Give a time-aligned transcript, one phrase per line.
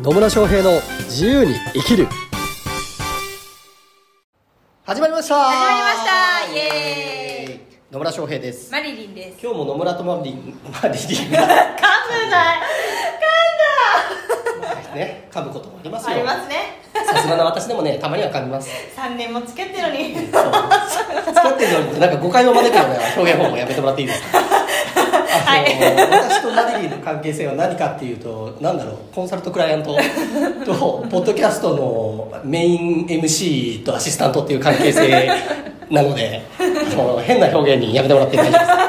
[0.00, 2.06] 野村翔平の自由に生きる。
[4.84, 5.34] 始まりました。
[5.36, 6.54] 始まりました。
[6.54, 7.60] イエーイ。
[7.92, 8.70] 野村翔平です。
[8.70, 9.38] マリリンです。
[9.42, 12.54] 今日も野村とマリンマリリン 噛むな。
[14.94, 16.16] いね噛むこともありますよ。
[16.16, 16.78] ありますね。
[17.06, 18.70] さすがの私でもねたまには噛みます。
[18.96, 20.14] 3年も付き合ってるのに。
[20.32, 20.52] そう。
[21.34, 24.38] 使ってるのになんか誤解を招くような表現方法やめてもらっていいですか？
[25.64, 29.96] 私とマリリンの関係性は何かっていうとなんだろうコンサルトクライアント
[30.64, 35.28] とポッドキャストのメイン MC とアシスタントっていう関係性
[35.90, 36.42] なので
[37.24, 38.88] 変な表現にやめてもらって大丈夫です。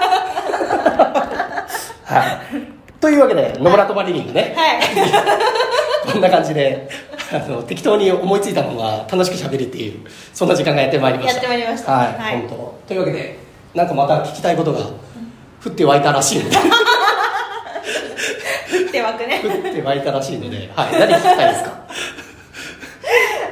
[2.06, 3.00] はい。
[3.00, 6.12] というわけで野村とマリリンがね、はい。
[6.12, 6.90] こんな感じで
[7.32, 10.00] あの適当に思いついたまま楽しく喋るっていう
[10.34, 11.36] そんな時間がやってまいりました。
[11.36, 11.92] やってまいりました。
[11.92, 12.40] はい、はい。
[12.40, 12.80] 本当。
[12.88, 13.40] というわけで
[13.76, 14.80] なんかまた聞きたいことが
[15.64, 16.58] 降って湧いたらしいので。
[16.58, 16.62] 降
[18.88, 19.40] ってわくね。
[19.40, 21.80] って湧いたらしいので、はい、何聞きたいですか？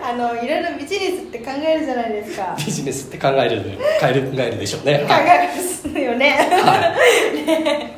[0.09, 2.55] あのいろいろビジネスって考えるじゃないですか。
[2.57, 4.99] ビジネスって考える考える考えるでしょうね。
[5.07, 5.23] 考はい。
[5.27, 6.95] えますよね、は
[7.35, 7.97] ね。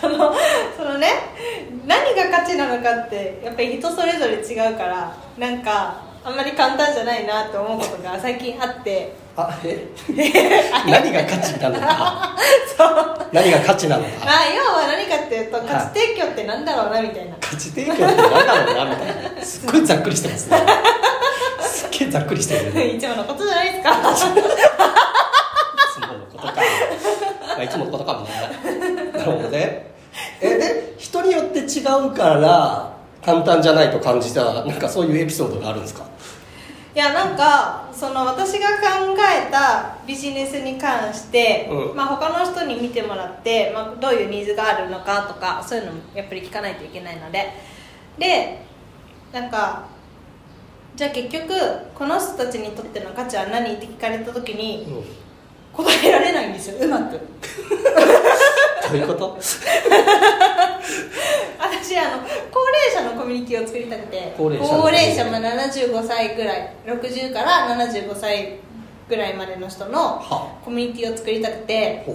[0.00, 0.34] その
[0.76, 1.08] そのね
[1.86, 9.86] 何が価値なのかってやっぱり人それぞれ違うからなんかあんまり簡単じゃないなと思うことが最近あってあえ？
[10.90, 12.36] 何が価値なのか。
[12.76, 12.88] そう。
[13.32, 14.10] 何が価値なのか。
[14.24, 17.36] まあ要は何かっていうと価値提供ってなんだろうなみたいな。
[17.40, 19.42] 価値提供って何だろうなみたいな。
[19.44, 20.58] すっごいざっくりしてますね。
[21.62, 22.86] すっげえざっくりしてるね。
[22.96, 23.90] いつものことじゃないですか。
[23.90, 24.24] いつ
[26.00, 28.30] ものことか、まあ、いつものことかもね。
[29.12, 29.86] なるほどね。
[30.40, 32.90] えで人によって違うから
[33.24, 36.02] 簡単じゃないと感じたなんかそういうエピソードがあるんですか？
[36.98, 41.96] いやなんかその私が考えたビジネスに関して、うん。
[41.96, 47.52] まあ、他の人に見てもらって、まあ、どういうニーズがあるのかとかそういうのもやっぱり聞かないといけないので。
[48.18, 48.58] で
[49.30, 49.86] なんか
[50.96, 51.54] じゃあ結局
[51.94, 55.04] この人たちにとっての価値は何って聞かれた時にうん。
[55.72, 57.12] 答えられないんですようまく。
[57.12, 59.38] どういうこと
[61.60, 68.60] 私あの高齢者のコミュニティを作りたくて高齢者のコミュニティ者まあ75歳ぐらい60から75歳
[69.08, 70.56] ぐらいまでの人のは。
[70.64, 72.04] コミュニティを作りたくて。
[72.06, 72.14] ほ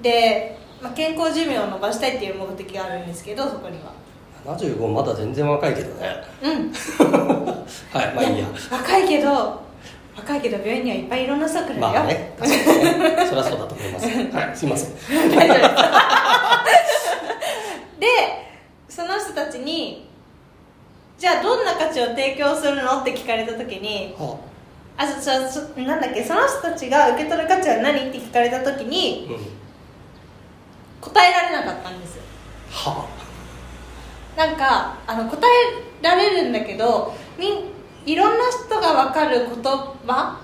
[0.00, 3.92] で、まあ、健康寿命を伸ばしたいっていう目的があるんですけどそこには。
[4.54, 6.22] う75まだ全然若いけどね。
[6.42, 6.72] うん。
[7.92, 8.46] はいまあいいや。
[8.70, 9.60] 若いけど
[10.16, 13.26] 若いけど病院にはいっぱいいろんな人が来るよ、まあね確かにね。
[13.26, 14.06] そりゃそうだと思います。
[14.06, 14.94] はいすいません。
[15.34, 15.74] 大丈夫です。
[17.98, 18.06] で
[18.88, 20.07] その人たちに
[21.18, 23.00] じゃあどんな価値を提供するの？
[23.00, 24.38] って聞かれた時には
[24.96, 25.06] あ。
[25.06, 26.22] そそそなんだっけ？
[26.24, 28.08] その人たちが受け取る価値は何？
[28.08, 29.58] って聞かれた時にうん
[31.00, 32.18] 答えられなかったんです
[32.72, 33.06] は
[34.36, 37.70] なんかあの答えられるんだけどみん
[38.04, 40.40] いろんな人が分かる言葉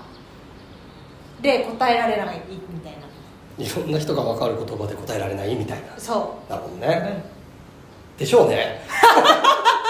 [1.41, 2.99] で答えられないみたいな。
[3.63, 5.97] いろんな人が分かる言葉で答えられないみたいな。
[5.97, 7.23] そなるほどう、ね、
[8.17, 8.81] でしょうね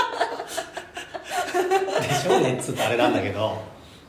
[2.30, 3.62] っつうとあれなんだけど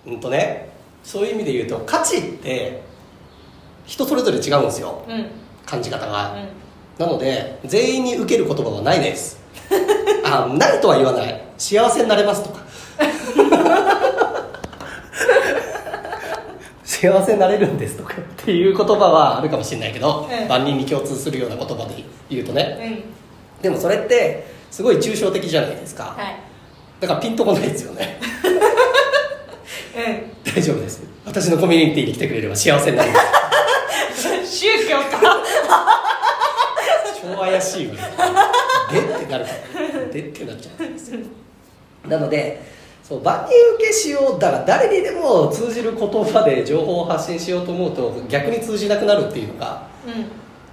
[0.07, 0.69] うんとね
[1.03, 2.83] そういう意味で言うと価値って
[3.87, 5.05] 人それぞれ違うんですよ。
[5.07, 5.15] うん。
[5.15, 5.31] うん
[5.67, 6.37] 感じ方が、
[6.97, 9.41] なので全員に受ける言葉はないです。
[10.25, 11.43] あないとは言わない。
[11.59, 12.61] 幸せになれますとか。
[16.85, 20.49] 幸せになれるんですとかっていう言葉はあるかもしれないけど、うん。
[20.49, 23.05] 万人に共通するような言葉で言うとね。
[23.59, 23.63] うん。
[23.63, 26.46] でもそれってすごい抽象的じゃないですか、はい
[27.01, 28.19] だからピンとこないですよね。
[29.95, 31.03] う大丈夫です。
[31.25, 33.21] 私のコミュニティに来てくれれば幸せになりま
[34.17, 34.29] す。
[34.29, 35.43] ん宗教か。
[37.21, 38.01] 超怪しいわね。
[38.93, 39.45] でってなる。
[39.45, 40.83] からでってなっちゃう。
[40.85, 41.21] んですよ
[42.09, 42.63] なので
[43.03, 50.25] そう万人受けしようだから誰にでも通じる言葉で情報を発信しようと思うと逆に通じなくなるっていうのがうん。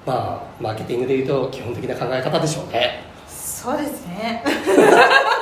[0.05, 3.03] まあマーケティングでいうと基本的な考え方でしょうね。
[3.27, 4.43] そうですね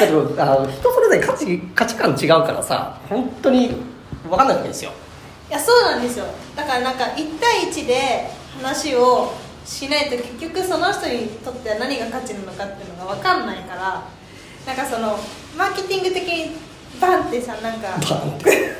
[0.00, 3.74] だけどあの人それぞれ価値価値観違うからさ本当に
[4.28, 4.90] 分かんないわけですよ。
[5.48, 6.24] いやそうなんですよ。
[6.56, 8.28] だからなんか1対1で
[8.60, 9.32] 話を
[9.64, 14.06] しないと結局その人にとっては何が価値なのかっていうのが分かんないから
[14.66, 15.18] なんかその
[15.56, 16.56] マーケティング的に
[17.00, 18.74] バンってさなんかバーンって。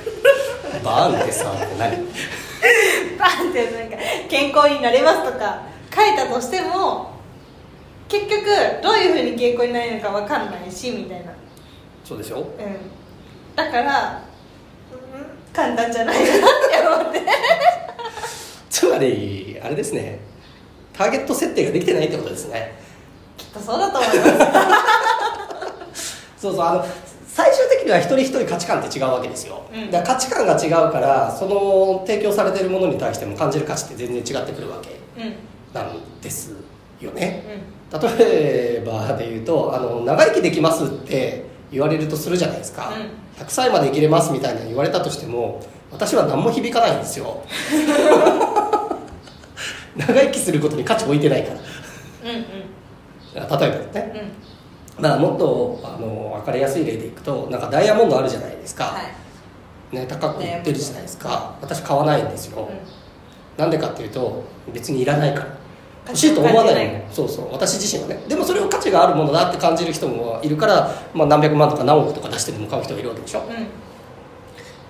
[0.83, 1.97] バーンってさって何？
[3.19, 3.97] バンってなんか
[4.29, 5.63] 健康になれますとか
[5.95, 7.14] 書いたとしても
[8.09, 8.45] 結局
[8.83, 11.33] どういうふうに健康になれるのか分かんないしみたいな。
[12.05, 12.39] そうでしょ？
[12.39, 12.47] うん。
[13.57, 14.23] だから、
[14.93, 17.23] うん、簡単じゃないなって思って。
[18.71, 20.19] つまりあれですね。
[20.93, 22.75] ターゲット設定ができてないってことですね。
[23.37, 24.25] きっとそうだと思いま
[25.95, 26.15] す。
[26.39, 26.87] そうそうあの
[27.27, 29.91] 最終的には一人一人価値観って違うわけですよ、うん。
[29.91, 34.91] だから価値観が違うからその提供されているものに対しても感じる価値って全然違ってくるわけ
[35.21, 35.35] うんうん。
[35.73, 36.53] なんです
[37.01, 37.65] よね。
[37.93, 42.93] 例えばで言うとあの長生きできますって言われるとするじゃないですか、
[43.37, 45.63] 100歳まで生きれますみたいなの言われたとしても
[45.93, 47.43] 私は何も響かないんですよ。
[49.97, 51.61] 長生きすることに価値置いてないから。
[52.31, 52.45] うんうん。
[53.35, 54.31] 例えばね。
[54.99, 55.05] うん。
[55.05, 59.01] まあもっとあの分かりやすい例でいくとなんかダイヤモンドあるじゃないですか、は
[59.93, 59.97] い。
[59.97, 61.55] ね、高く売ってるじゃないですか。
[61.61, 62.79] 私買わないんですよ、うん。
[63.57, 64.43] なんでかっていうと
[64.73, 65.47] 別にいらないから
[66.07, 67.05] 欲しいと思わない。
[67.11, 67.53] そうそう。
[67.53, 68.23] 私自身はね。
[68.29, 73.67] でもそれを価値があるものだって感じる人もいるから、まあ、何百万とか何億とか出してでも買う人がいるわけでしょ、っうん。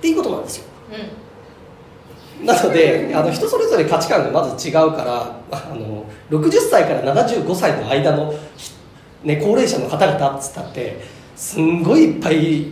[0.01, 0.65] ていうことなんですよ。
[2.41, 2.47] うん。
[2.47, 8.73] なのであの人それぞれ価値観がまず違うからあの60歳から75歳の間の、ひ
[9.23, 11.01] ね、高齢者の方々っつったって
[11.37, 12.67] すんごいいっぱい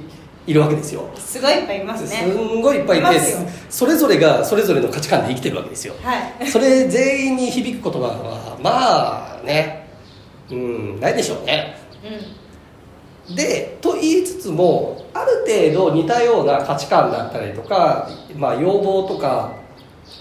[0.46, 1.08] いるわけですよ。
[1.16, 3.20] すごいいっぱいいますすねんごいいっぱいいて
[3.70, 5.94] それぞれがそれぞれの価値観で生きてるわけですよ。
[6.02, 6.46] はい。
[6.48, 9.88] それ全員に響く言葉はまあね
[10.50, 11.76] うんないでしょうね。
[13.30, 19.52] うでと言いつつもある程度似たような価値観だったりとか、まあ、要望とか、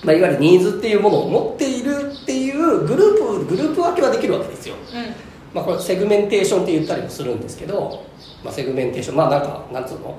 [0.03, 8.05] まあ、いわゆるニーズっていうものを持っているっていうグループグループ分けはできるわけですよ、んうんまあ、これセグメンテーションって言ったりもするんですけど、
[8.43, 10.17] まあ、セグメンテーションまあなんかなんつうの？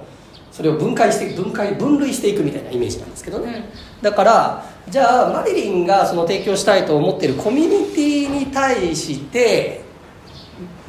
[0.52, 3.70] それを分解して分解分類していくみたいなイメージなんですけどね、
[4.02, 9.80] だからじゃあマリリンがその提供したいと思っているコミュニティに対して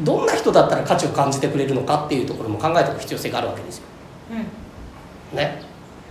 [0.01, 3.83] どんな人だったら価値を感じてくれるのかっていうところも考えておく必要性があるわけですよ。
[5.31, 5.37] うん。
[5.37, 5.61] ね。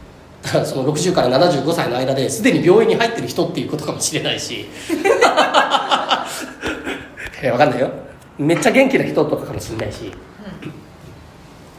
[0.42, 4.66] だからその60から75歳の間ですでに病院に入ってる人っていうことかもしれないし。
[7.42, 7.90] いやわかんないよ
[8.38, 10.12] めっちゃ元気な人とかかもしれないし、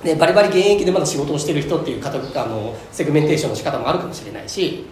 [0.04, 4.86] ね、バリバリ現役でまだ仕事をしてる人っていう方あのセグメンテーションの仕方もあるかもしれないし。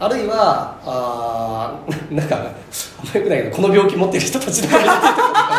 [0.00, 2.52] あるいはあー なんかあんま
[3.14, 5.16] りよくないけどこの病気持ってる人たちとか見てるかも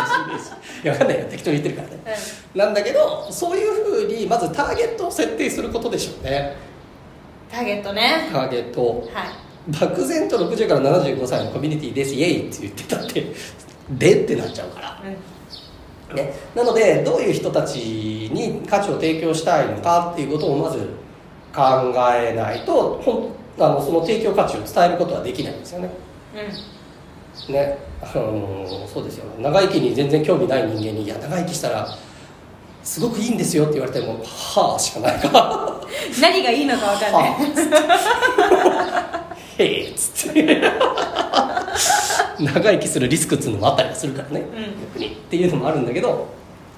[0.08, 0.50] しれないし。
[0.82, 1.26] いやわかんないよ。
[1.26, 2.18] 適当に言ってるからね。
[2.54, 6.56] なんだけどそういうふうにまずターゲットを設定することでしょうね。
[7.52, 8.30] ターゲットね。
[8.32, 8.80] ターゲット。
[8.80, 9.24] をはい。
[9.68, 12.14] 漠然と60から75歳のコミュニティです。
[12.14, 13.26] イエイって言ってたって
[13.90, 15.02] でってなっちゃうから。
[15.04, 16.16] うん。
[16.16, 17.76] ね、なのでどういう人たち
[18.32, 20.78] に価値を提供したいのかっていうことをまず
[21.54, 23.32] 考えないとほん
[23.62, 25.90] あのその提供価値を伝えることはできないんですよね。
[27.48, 27.78] ね。
[28.02, 31.86] あのそうですよ長生きに全然興味ない人間に「いや長生きしたら
[32.82, 35.28] すごくいいんですよ」って言われても「はあ」しかないか。
[35.28, 37.32] らうん何がいいのか分かんない
[39.58, 40.62] 「へえ」っつって
[42.44, 44.44] 長生きするリスクっつうのもあったりはするからね、ん。
[44.94, 46.28] 逆にっていうのもあるんだけど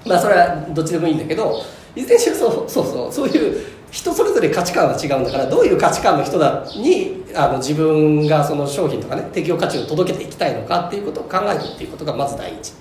[0.05, 1.61] まあそれはどっちでもいいんだけど
[1.95, 12.73] いずれにしろそうそうそうそういう人それぞれ価値観は違うんだからどういう価値観の人だにあの自分がその商品とかね提供価値を届けていきたいのかっていうことを考えるっていうことがまず第一。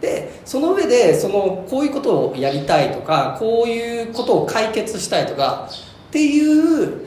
[0.00, 5.68] でその上でそのこういうことをやりたいとかこういうことを解決したいとか
[6.08, 7.04] っていう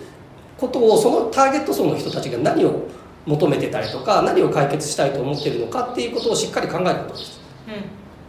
[0.57, 2.83] ことをそのターゲット層の人たちが何を
[3.25, 7.39] 求めてたりとか何を解決したいと思ってるのかっていうことをしっかり考えることです、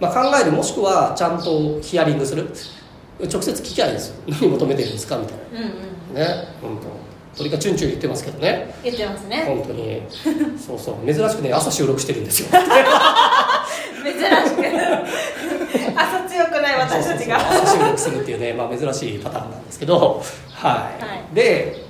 [0.00, 2.46] まあ、考えるもしくはちゃんとヒアリングする。
[3.20, 4.16] 直接聞きゃいいですよ。
[4.26, 6.14] 何求めてるんですかみたいうんうん。
[6.14, 7.38] なね本当。
[7.38, 8.74] 鳥がチュンチュン言ってますけどね。
[8.82, 9.44] 言ってますね。
[9.46, 10.02] 本当に。
[10.58, 11.06] そうそう。
[11.06, 12.48] 珍しくね朝収録してるんですよ。
[14.02, 14.62] 珍しく。
[15.96, 17.38] 朝強くない私たちが。
[17.38, 20.22] 朝収録するっていうね、まあ、珍しいパターンなんですけど。
[20.50, 21.34] はい、はい。
[21.34, 21.84] で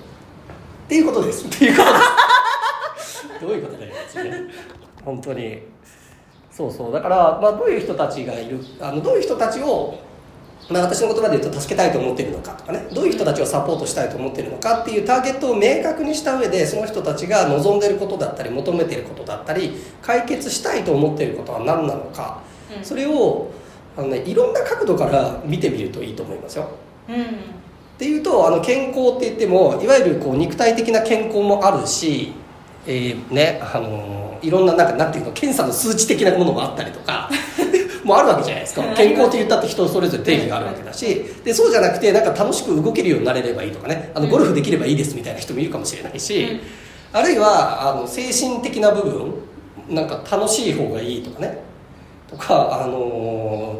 [0.87, 1.47] っていうことです。
[1.47, 2.05] っていうことです
[3.43, 4.33] どういうことだよですね。
[5.05, 5.59] 本当に。
[6.51, 6.93] そうそう。
[6.93, 9.99] だから、まあ、どういう人たちがいるあのどういう人たちを、
[10.71, 12.87] まあ、私の言葉で言うと助けたいと思っているのかとかね。
[12.95, 19.73] どういう人たちをサポートしたいと思っているのかっていうターゲットを明確にした上でその人たちが望んでいることだったり求めていることだったり
[20.03, 22.43] 解決したいと思っていることは何なのか、
[22.77, 22.85] うん。
[22.85, 23.51] それを
[23.97, 26.69] あの、ね、いろんな角度から見てみるといいと思いますよ。
[27.09, 27.17] うん。
[27.23, 27.25] っ
[27.99, 32.33] ていうとあの健康って言ってもいわゆるこう肉体的な健康もあるし、
[32.87, 37.31] えーねあのいろんななんかなんていうの検査の数値的なものもあったりとか
[38.03, 38.83] もあるわけじゃないですか。
[38.97, 44.11] 健康って言ったって人それぞれ定義があるわけだしでそうじゃなくてなんか楽しく動けるようになれればいいとかね。
[44.15, 46.61] あのゴルフできればいいですみたいな人もいるかもしれないし、
[47.13, 49.35] あるいはあの精神的な部分
[49.89, 51.59] なんか楽しい方がいいとかね。
[52.29, 53.79] とかあの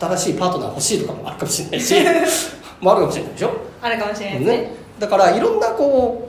[0.00, 1.94] 新しいパートナー欲しいとかもあるかもしれないし
[2.80, 3.50] もあるかもしれないでしょ。
[3.80, 4.46] あるかもしれないね。
[4.46, 6.28] ね、だからいろんなこ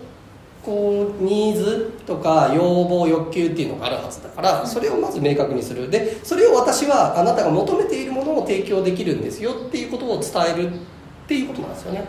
[0.66, 5.90] こうニーズとか要望欲求っていうのがあるはずだからそれをまず明確にする。
[5.90, 10.74] でそれを私はあなたが求めているものを提供できるんですよっていうことを伝えるっ
[11.28, 12.04] ていうことなんですよね。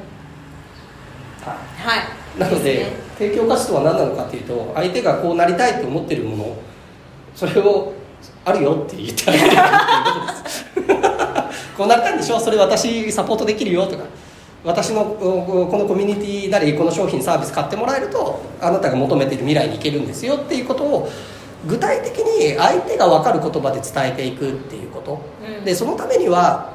[1.45, 1.55] はい。
[1.55, 2.05] はい
[2.39, 6.57] なのでね提供価値とは何なのかっていうと相手がこうなりたいと思ってるもの
[7.35, 7.93] それを
[8.45, 10.65] あるよって言ってあげるっていうことです。
[11.77, 12.39] こうなりたいんでしょ？
[12.41, 14.05] それ私サポートできるよとか
[14.63, 21.09] 私のおこのコミュニティなりこの商品サービス買ってもらえるとあなたが求めている未来に行けるんですよっていうことを
[21.67, 25.21] 具体的に相手が分かる言葉で伝えていくっていうこと、
[25.59, 25.65] うん。
[25.65, 26.73] でそのためには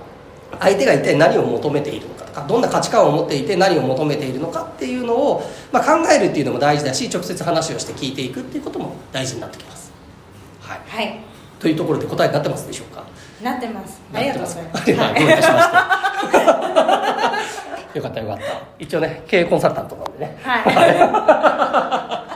[0.59, 9.91] 相手が一体何を求めているのかとかどんな価値観を持っていて何を求めているのかっていうのを、まあ、考えるっていうのも大事だし直接話をして聞いていくっていうことも大事になってきます、
[10.61, 11.19] はい、はい。
[11.59, 13.03] というところで答えになってますでしょうか？
[13.43, 14.01] なってます。
[14.13, 14.91] ありがとうございます。
[14.91, 15.25] はい、
[17.95, 18.43] よかったよかった。
[18.77, 20.37] 一応ね経営コンサルタントなんでね。
[20.43, 22.35] は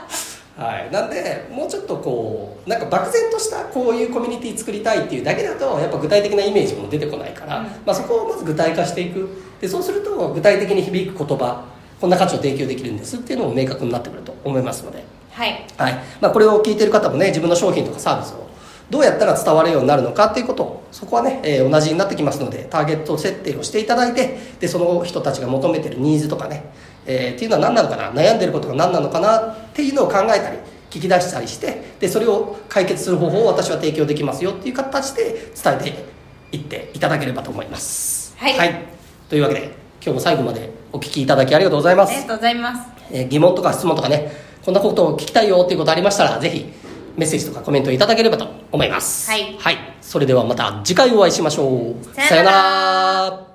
[0.60, 7.64] はい、なんでもうちょっとこうなんか漠然としたこういうコミュニティ作りたいっていうだけだとやっぱ具体的なイメージも出てこないから、うん。
[7.64, 9.28] まあ、そこをまず具体化していく。
[9.60, 11.64] でそうすると具体的に響く言葉
[12.00, 15.02] こんな価値を提供できるんですっていうのも明確になってくると思いますので、い
[15.32, 15.66] はい。
[15.76, 15.98] はい。
[16.20, 18.49] まあ、これを聞いてる方もね自分の商品とかサービスを
[18.90, 20.62] どうやったら伝わるようになるのかっていうこと。
[20.64, 26.64] をそこはね、えー同じになってきますのでターゲット設定をしていただいてでその人たちが求めてるニーズとかね、
[27.06, 28.12] えーっていうのは何なのかな？
[28.12, 29.38] 悩んでることが何なのかな？
[29.38, 30.58] っていうのを考えたり
[30.90, 35.76] 聞き出したりしてでそれを解決する方法を私は提供できますよっていう形で伝え
[36.50, 38.34] ていっていただければと思います。
[38.36, 38.84] はい。
[39.28, 39.60] というわけで
[40.02, 42.10] 今日も最後までお聞きいただきありがとうございます。
[42.10, 42.90] ありがとうございます。
[43.12, 44.32] えー疑問とか質問とかね
[44.64, 46.66] こんなことを聞きたいよっていうことありましたらぜひ
[47.16, 49.30] メッセージとかコメントいただければと思います。
[49.30, 49.76] はい。
[50.00, 52.14] それではまた次回お会いしましょう。
[52.14, 53.49] さよなら